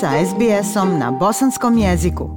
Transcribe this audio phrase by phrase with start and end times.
[0.00, 2.30] sa SBS-om na bosanskom jeziku.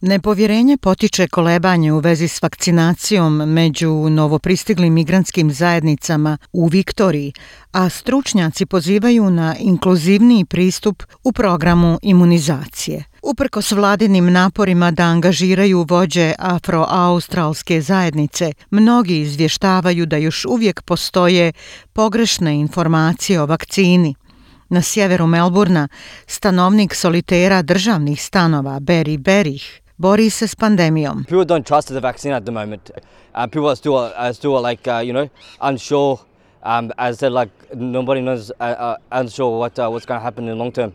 [0.00, 7.32] Nepovjerenje potiče kolebanje u vezi s vakcinacijom među novopristiglim migrantskim zajednicama u Viktoriji,
[7.72, 13.04] a stručnjaci pozivaju na inkluzivniji pristup u programu imunizacije.
[13.22, 21.52] Uprkos vladinim naporima da angažiraju vođe afroaustralske zajednice, mnogi izvještavaju da još uvijek postoje
[21.92, 24.14] pogrešne informacije o vakcini–
[24.68, 25.88] Na sjeveru Melburna,
[26.26, 31.24] stanovnik solitera državnih stanova Barry Berih bori se s pandemijom.
[31.24, 32.90] People don't trust the vaccine at the moment.
[32.90, 35.28] Uh, people are still, are still like, uh, you know,
[35.60, 36.16] unsure.
[36.62, 40.48] Um, as said, like, nobody knows, uh, uh, unsure what, uh, what's going to happen
[40.48, 40.90] in long term.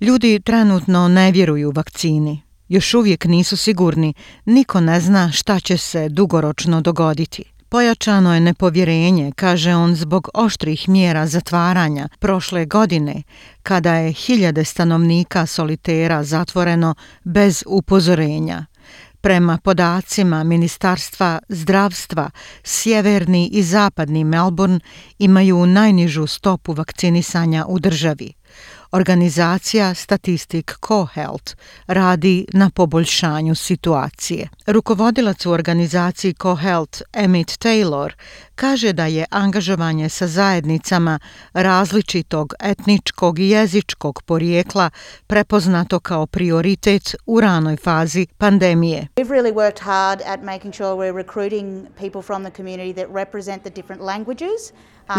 [0.00, 2.42] Ljudi trenutno ne vjeruju vakcini.
[2.68, 4.14] Još uvijek nisu sigurni.
[4.44, 7.51] Niko ne zna šta će se dugoročno dogoditi.
[7.72, 13.22] Pojačano je nepovjerenje, kaže on, zbog oštrih mjera zatvaranja prošle godine,
[13.62, 18.66] kada je hiljade stanovnika solitera zatvoreno bez upozorenja.
[19.20, 22.30] Prema podacima Ministarstva zdravstva,
[22.64, 24.80] sjeverni i zapadni Melbourne
[25.18, 28.32] imaju najnižu stopu vakcinisanja u državi.
[28.92, 31.54] Organizacija Statistik CoHealth
[31.86, 34.48] radi na poboljšanju situacije.
[34.66, 38.12] Rukovodilac u organizaciji CoHealth Emmett Taylor
[38.62, 41.18] kaže da je angažovanje sa zajednicama
[41.52, 44.90] različitog etničkog i jezičkog porijekla
[45.26, 49.08] prepoznato kao prioritet u ranoj fazi pandemije.
[49.16, 53.62] We've really worked hard at making sure we're recruiting people from the community that represent
[53.62, 54.72] the different languages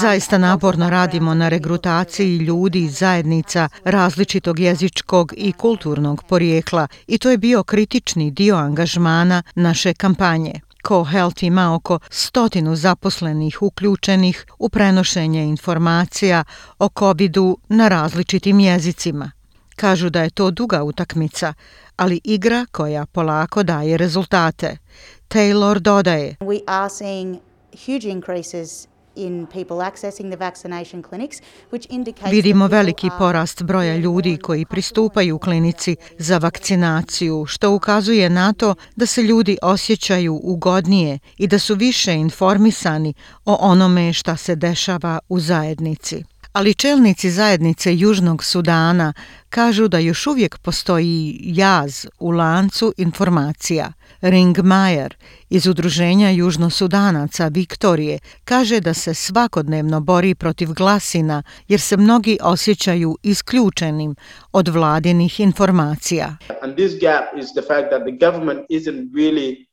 [0.00, 7.30] Zaista naporno radimo na regrutaciji ljudi iz zajednica različitog jezičkog i kulturnog porijekla i to
[7.30, 10.60] je bio kritični dio angažmana naše kampanje.
[10.84, 16.44] CoHealth ima oko stotinu zaposlenih uključenih u prenošenje informacija
[16.78, 19.30] o COVID-u na različitim jezicima.
[19.76, 21.54] Kažu da je to duga utakmica,
[21.96, 24.76] ali igra koja polako daje rezultate.
[25.28, 26.36] Taylor dodaje.
[26.40, 27.36] We are seeing
[27.86, 28.87] huge increases
[32.30, 39.06] Vidimo veliki porast broja ljudi koji pristupaju klinici za vakcinaciju, što ukazuje na to da
[39.06, 43.14] se ljudi osjećaju ugodnije i da su više informisani
[43.44, 46.24] o onome šta se dešava u zajednici
[46.58, 49.12] ali čelnici zajednice Južnog Sudana
[49.48, 53.92] kažu da još uvijek postoji jaz u lancu informacija.
[54.20, 54.56] Ring
[55.50, 63.16] iz Udruženja Južnosudanaca Viktorije kaže da se svakodnevno bori protiv glasina jer se mnogi osjećaju
[63.22, 64.16] isključenim
[64.52, 66.36] od vladinih informacija.
[66.62, 69.67] And this gap is the fact that the government isn't really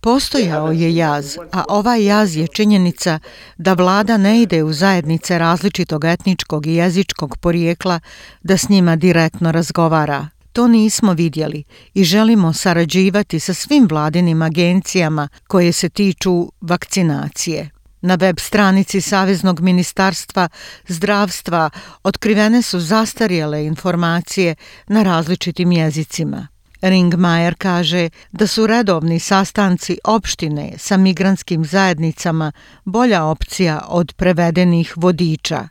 [0.00, 3.18] Postojao je jaz, a ovaj jaz je činjenica
[3.58, 8.00] da vlada ne ide u zajednice različitog etničkog i jezičkog porijekla
[8.42, 10.28] da s njima direktno razgovara.
[10.52, 11.64] To nismo vidjeli
[11.94, 17.70] i želimo sarađivati sa svim vladinim agencijama koje se tiču vakcinacije.
[18.00, 20.48] Na web stranici Saveznog ministarstva
[20.88, 21.70] zdravstva
[22.02, 24.54] otkrivene su zastarjele informacije
[24.88, 26.55] na različitim jezicima.
[26.82, 32.52] Ringmajer kaže da su redovni sastanci opštine sa migranskim zajednicama
[32.84, 35.68] bolja opcija od prevedenih vodiča.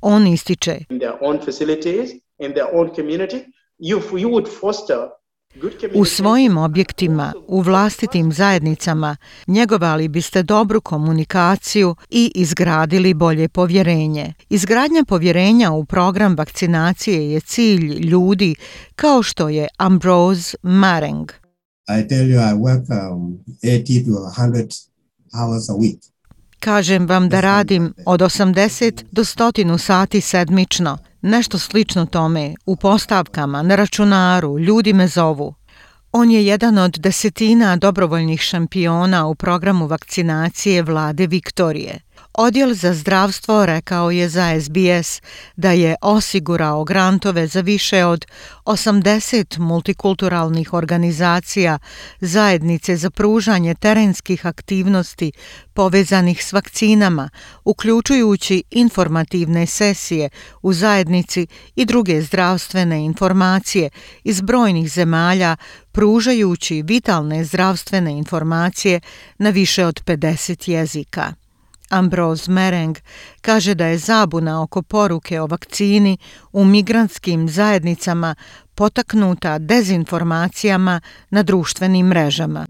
[0.00, 3.44] On ističe in their own facilities in their own community
[3.78, 5.08] you you would foster
[5.94, 9.16] U svojim objektima, u vlastitim zajednicama,
[9.46, 14.34] njegovali biste dobru komunikaciju i izgradili bolje povjerenje.
[14.48, 18.54] Izgradnja povjerenja u program vakcinacije je cilj ljudi
[18.96, 21.30] kao što je Ambrose Mareng.
[21.88, 24.88] I tell you, I work um, 80 to 100
[25.34, 25.98] hours a week.
[26.60, 30.98] Kažem vam da radim od 80 do 100 sati sedmično.
[31.26, 35.54] Nešto slično tome, u postavkama, na računaru, ljudi me zovu.
[36.12, 42.00] On je jedan od desetina dobrovoljnih šampiona u programu vakcinacije vlade Viktorije.
[42.38, 45.22] Odjel za zdravstvo rekao je za SBS
[45.56, 48.26] da je osigurao grantove za više od
[48.64, 51.78] 80 multikulturalnih organizacija
[52.20, 55.32] zajednice za pružanje terenskih aktivnosti
[55.74, 57.30] povezanih s vakcinama,
[57.64, 60.28] uključujući informativne sesije
[60.62, 61.46] u zajednici
[61.76, 63.90] i druge zdravstvene informacije
[64.24, 65.56] iz brojnih zemalja
[65.92, 69.00] pružajući vitalne zdravstvene informacije
[69.38, 71.43] na više od 50 jezika.
[71.98, 72.98] Ambrose Mereng
[73.40, 76.18] kaže da je zabuna oko poruke o vakcini
[76.52, 78.34] u migrantskim zajednicama
[78.74, 81.00] potaknuta dezinformacijama
[81.30, 82.66] na društvenim mrežama.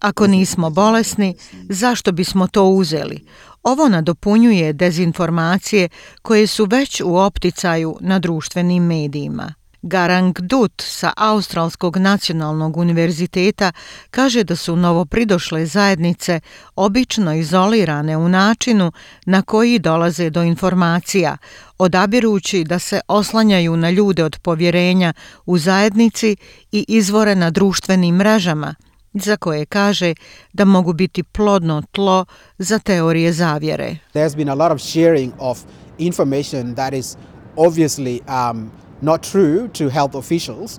[0.00, 1.34] Ako nismo bolesni,
[1.68, 3.24] zašto bismo to uzeli?
[3.62, 5.88] Ovo nadopunjuje dezinformacije
[6.22, 9.54] koje su već u opticaju na društvenim medijima.
[9.86, 13.72] Garang Dut sa Australskog nacionalnog univerziteta
[14.10, 16.40] kaže da su novopridošle zajednice
[16.76, 18.92] obično izolirane u načinu
[19.26, 21.36] na koji dolaze do informacija,
[21.78, 25.12] odabirući da se oslanjaju na ljude od povjerenja
[25.46, 26.36] u zajednici
[26.72, 28.74] i izvore na društvenim mrežama,
[29.14, 30.14] za koje kaže
[30.52, 32.24] da mogu biti plodno tlo
[32.58, 33.96] za teorije zavjere.
[34.14, 35.58] There's been a lot of sharing of
[35.98, 37.16] information that is
[37.56, 38.70] obviously um,
[39.02, 40.78] not true to health officials.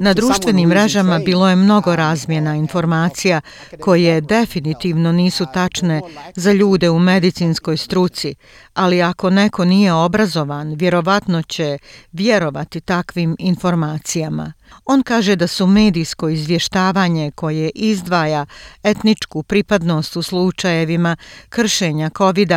[0.00, 3.40] Na društvenim mrežama bilo je mnogo razmjena informacija
[3.80, 6.00] koje definitivno nisu tačne
[6.36, 8.34] za ljude u medicinskoj struci,
[8.74, 11.78] ali ako neko nije obrazovan, vjerovatno će
[12.12, 14.52] vjerovati takvim informacijama.
[14.84, 18.46] On kaže da su medijsko izvještavanje koje izdvaja
[18.82, 21.16] etničku pripadnost u slučajevima
[21.48, 22.52] kršenja covid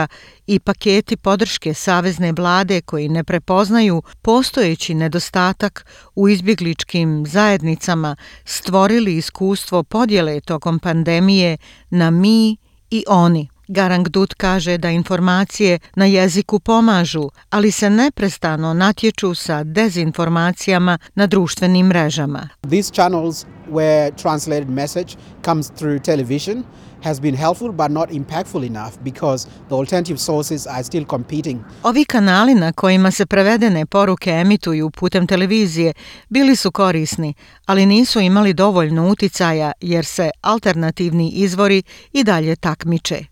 [0.48, 5.86] i paketi podrške savezne vlade koji ne prepoznaju postojeći nedostatak
[6.26, 11.58] u izbjegličkim zajednicama stvorili iskustvo podjele tokom pandemije
[11.90, 12.58] na mi
[12.90, 13.50] i oni.
[13.68, 21.28] Garang Dut kaže da informacije na jeziku pomažu, ali se neprestano natječu sa dezinformacijama na
[21.28, 22.50] društvenim mrežama.
[22.70, 26.64] These channels where translated message comes through television
[27.06, 31.60] has been helpful but not impactful enough because the alternative sources are still competing.
[31.84, 35.94] Ovi kanali na kojima se prevedene poruke emituju putem televizije
[36.30, 37.34] bili su korisni,
[37.66, 43.26] ali nisu imali dovoljno uticaja jer se alternativni izvori i dalje takmiče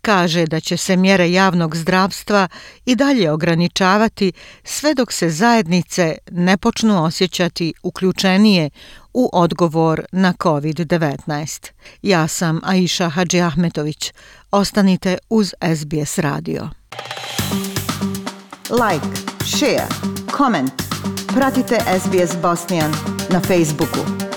[0.00, 2.48] kaže da će se mjere javnog zdravstva
[2.86, 4.32] i dalje ograničavati
[4.64, 8.70] sve dok se zajednice ne počnu osjećati uključenije
[9.18, 11.70] u odgovor na COVID-19.
[12.02, 14.12] Ja sam Aisha Hadži Ahmetović.
[14.50, 16.68] Ostanite uz SBS radio.
[18.70, 19.06] Like,
[19.44, 19.86] share,
[20.36, 20.72] comment.
[21.34, 22.92] Pratite SBS Bosnian
[23.30, 24.27] na Facebooku.